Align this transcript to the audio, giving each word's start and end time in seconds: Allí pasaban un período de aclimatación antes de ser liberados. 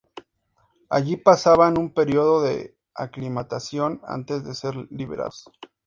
Allí 0.89 1.15
pasaban 1.15 1.77
un 1.77 1.93
período 1.93 2.41
de 2.41 2.75
aclimatación 2.95 4.01
antes 4.03 4.43
de 4.43 4.55
ser 4.55 4.73
liberados. 4.89 5.47